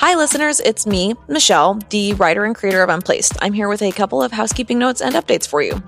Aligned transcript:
Hi, 0.00 0.14
listeners, 0.14 0.60
it's 0.60 0.86
me, 0.86 1.12
Michelle, 1.28 1.78
the 1.90 2.14
writer 2.14 2.46
and 2.46 2.54
creator 2.54 2.82
of 2.82 2.88
Unplaced. 2.88 3.36
I'm 3.42 3.52
here 3.52 3.68
with 3.68 3.82
a 3.82 3.92
couple 3.92 4.22
of 4.22 4.32
housekeeping 4.32 4.78
notes 4.78 5.02
and 5.02 5.14
updates 5.14 5.46
for 5.46 5.60
you. 5.60 5.82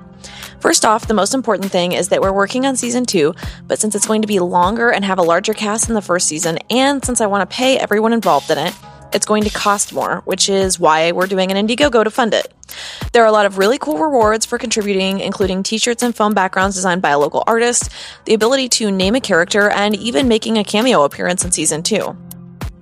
First 0.60 0.84
off, 0.84 1.08
the 1.08 1.14
most 1.14 1.32
important 1.32 1.72
thing 1.72 1.92
is 1.92 2.10
that 2.10 2.20
we're 2.20 2.30
working 2.30 2.66
on 2.66 2.76
season 2.76 3.06
two, 3.06 3.34
but 3.66 3.78
since 3.78 3.94
it's 3.94 4.06
going 4.06 4.20
to 4.20 4.28
be 4.28 4.38
longer 4.38 4.90
and 4.90 5.02
have 5.02 5.18
a 5.18 5.22
larger 5.22 5.54
cast 5.54 5.86
than 5.86 5.94
the 5.94 6.02
first 6.02 6.28
season, 6.28 6.58
and 6.68 7.02
since 7.02 7.22
I 7.22 7.26
want 7.26 7.48
to 7.48 7.56
pay 7.56 7.78
everyone 7.78 8.12
involved 8.12 8.50
in 8.50 8.58
it, 8.58 8.74
it's 9.14 9.24
going 9.24 9.44
to 9.44 9.50
cost 9.50 9.94
more, 9.94 10.20
which 10.26 10.50
is 10.50 10.78
why 10.78 11.12
we're 11.12 11.26
doing 11.26 11.50
an 11.50 11.66
Indiegogo 11.66 12.04
to 12.04 12.10
fund 12.10 12.34
it. 12.34 12.52
There 13.14 13.22
are 13.22 13.28
a 13.28 13.32
lot 13.32 13.46
of 13.46 13.56
really 13.56 13.78
cool 13.78 13.96
rewards 13.96 14.44
for 14.44 14.58
contributing, 14.58 15.20
including 15.20 15.62
t 15.62 15.78
shirts 15.78 16.02
and 16.02 16.14
foam 16.14 16.34
backgrounds 16.34 16.76
designed 16.76 17.00
by 17.00 17.10
a 17.10 17.18
local 17.18 17.44
artist, 17.46 17.88
the 18.26 18.34
ability 18.34 18.68
to 18.68 18.90
name 18.90 19.14
a 19.14 19.20
character, 19.22 19.70
and 19.70 19.96
even 19.96 20.28
making 20.28 20.58
a 20.58 20.64
cameo 20.64 21.04
appearance 21.04 21.46
in 21.46 21.50
season 21.50 21.82
two. 21.82 22.14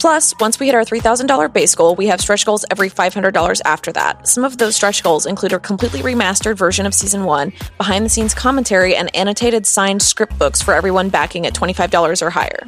Plus, 0.01 0.33
once 0.41 0.59
we 0.59 0.65
hit 0.65 0.75
our 0.75 0.83
$3,000 0.83 1.53
base 1.53 1.75
goal, 1.75 1.95
we 1.95 2.07
have 2.07 2.23
stretch 2.23 2.47
goals 2.47 2.65
every 2.71 2.89
$500 2.89 3.61
after 3.67 3.93
that. 3.93 4.27
Some 4.27 4.45
of 4.45 4.57
those 4.57 4.75
stretch 4.75 5.03
goals 5.03 5.27
include 5.27 5.53
a 5.53 5.59
completely 5.59 6.01
remastered 6.01 6.57
version 6.57 6.87
of 6.87 6.95
season 6.95 7.25
one, 7.25 7.53
behind 7.77 8.07
the 8.07 8.09
scenes 8.09 8.33
commentary, 8.33 8.97
and 8.97 9.15
annotated 9.15 9.67
signed 9.67 10.01
script 10.01 10.39
books 10.39 10.63
for 10.63 10.73
everyone 10.73 11.11
backing 11.11 11.47
at 11.47 11.53
$25 11.53 12.23
or 12.23 12.31
higher. 12.31 12.67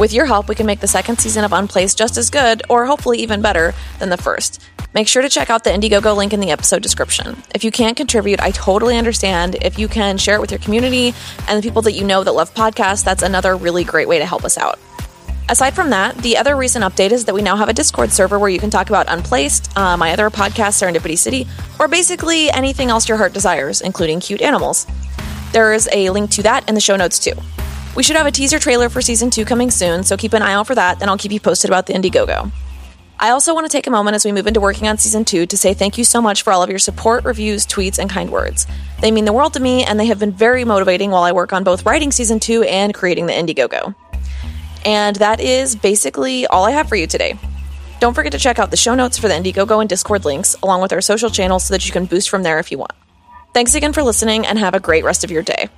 With 0.00 0.12
your 0.12 0.26
help, 0.26 0.48
we 0.48 0.56
can 0.56 0.66
make 0.66 0.80
the 0.80 0.88
second 0.88 1.20
season 1.20 1.44
of 1.44 1.52
Unplaced 1.52 1.96
just 1.96 2.16
as 2.16 2.28
good, 2.28 2.60
or 2.68 2.84
hopefully 2.84 3.18
even 3.18 3.40
better, 3.40 3.72
than 4.00 4.10
the 4.10 4.16
first. 4.16 4.60
Make 4.94 5.06
sure 5.06 5.22
to 5.22 5.28
check 5.28 5.48
out 5.48 5.62
the 5.62 5.70
Indiegogo 5.70 6.16
link 6.16 6.32
in 6.32 6.40
the 6.40 6.50
episode 6.50 6.82
description. 6.82 7.40
If 7.54 7.62
you 7.62 7.70
can't 7.70 7.96
contribute, 7.96 8.40
I 8.40 8.50
totally 8.50 8.96
understand. 8.96 9.56
If 9.62 9.78
you 9.78 9.86
can 9.86 10.18
share 10.18 10.34
it 10.34 10.40
with 10.40 10.50
your 10.50 10.60
community 10.60 11.14
and 11.46 11.56
the 11.56 11.62
people 11.62 11.82
that 11.82 11.92
you 11.92 12.02
know 12.02 12.24
that 12.24 12.32
love 12.32 12.52
podcasts, 12.52 13.04
that's 13.04 13.22
another 13.22 13.54
really 13.54 13.84
great 13.84 14.08
way 14.08 14.18
to 14.18 14.26
help 14.26 14.44
us 14.44 14.58
out. 14.58 14.80
Aside 15.50 15.74
from 15.74 15.88
that, 15.90 16.14
the 16.18 16.36
other 16.36 16.56
recent 16.56 16.84
update 16.84 17.10
is 17.10 17.24
that 17.24 17.34
we 17.34 17.40
now 17.40 17.56
have 17.56 17.70
a 17.70 17.72
Discord 17.72 18.12
server 18.12 18.38
where 18.38 18.50
you 18.50 18.58
can 18.58 18.68
talk 18.68 18.90
about 18.90 19.06
Unplaced, 19.08 19.74
uh, 19.78 19.96
my 19.96 20.12
other 20.12 20.28
podcast, 20.28 20.76
Serendipity 20.76 21.16
City, 21.16 21.46
or 21.80 21.88
basically 21.88 22.50
anything 22.50 22.90
else 22.90 23.08
your 23.08 23.16
heart 23.16 23.32
desires, 23.32 23.80
including 23.80 24.20
cute 24.20 24.42
animals. 24.42 24.86
There's 25.52 25.88
a 25.90 26.10
link 26.10 26.30
to 26.32 26.42
that 26.42 26.68
in 26.68 26.74
the 26.74 26.82
show 26.82 26.96
notes 26.96 27.18
too. 27.18 27.32
We 27.96 28.02
should 28.02 28.16
have 28.16 28.26
a 28.26 28.30
teaser 28.30 28.58
trailer 28.58 28.90
for 28.90 29.00
season 29.00 29.30
two 29.30 29.46
coming 29.46 29.70
soon, 29.70 30.04
so 30.04 30.18
keep 30.18 30.34
an 30.34 30.42
eye 30.42 30.52
out 30.52 30.66
for 30.66 30.74
that, 30.74 31.00
and 31.00 31.08
I'll 31.08 31.16
keep 31.16 31.32
you 31.32 31.40
posted 31.40 31.70
about 31.70 31.86
the 31.86 31.94
Indiegogo. 31.94 32.52
I 33.18 33.30
also 33.30 33.54
want 33.54 33.64
to 33.64 33.72
take 33.72 33.86
a 33.86 33.90
moment 33.90 34.16
as 34.16 34.26
we 34.26 34.32
move 34.32 34.46
into 34.46 34.60
working 34.60 34.86
on 34.86 34.98
season 34.98 35.24
two 35.24 35.46
to 35.46 35.56
say 35.56 35.72
thank 35.72 35.96
you 35.96 36.04
so 36.04 36.20
much 36.20 36.42
for 36.42 36.52
all 36.52 36.62
of 36.62 36.68
your 36.68 36.78
support, 36.78 37.24
reviews, 37.24 37.66
tweets, 37.66 37.98
and 37.98 38.10
kind 38.10 38.30
words. 38.30 38.66
They 39.00 39.10
mean 39.10 39.24
the 39.24 39.32
world 39.32 39.54
to 39.54 39.60
me, 39.60 39.82
and 39.82 39.98
they 39.98 40.06
have 40.06 40.18
been 40.18 40.30
very 40.32 40.66
motivating 40.66 41.10
while 41.10 41.22
I 41.22 41.32
work 41.32 41.54
on 41.54 41.64
both 41.64 41.86
writing 41.86 42.12
season 42.12 42.38
two 42.38 42.64
and 42.64 42.92
creating 42.92 43.26
the 43.26 43.32
Indiegogo. 43.32 43.94
And 44.84 45.16
that 45.16 45.40
is 45.40 45.76
basically 45.76 46.46
all 46.46 46.64
I 46.64 46.72
have 46.72 46.88
for 46.88 46.96
you 46.96 47.06
today. 47.06 47.38
Don't 48.00 48.14
forget 48.14 48.32
to 48.32 48.38
check 48.38 48.58
out 48.58 48.70
the 48.70 48.76
show 48.76 48.94
notes 48.94 49.18
for 49.18 49.28
the 49.28 49.34
Indiegogo 49.34 49.80
and 49.80 49.88
Discord 49.88 50.24
links, 50.24 50.54
along 50.62 50.82
with 50.82 50.92
our 50.92 51.00
social 51.00 51.30
channels 51.30 51.64
so 51.64 51.74
that 51.74 51.84
you 51.86 51.92
can 51.92 52.06
boost 52.06 52.30
from 52.30 52.42
there 52.42 52.58
if 52.58 52.70
you 52.70 52.78
want. 52.78 52.92
Thanks 53.54 53.74
again 53.74 53.92
for 53.92 54.02
listening 54.02 54.46
and 54.46 54.58
have 54.58 54.74
a 54.74 54.80
great 54.80 55.04
rest 55.04 55.24
of 55.24 55.30
your 55.30 55.42
day. 55.42 55.68